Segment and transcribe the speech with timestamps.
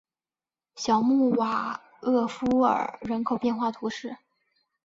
[0.75, 4.17] 小穆瓦厄夫尔人口变化图示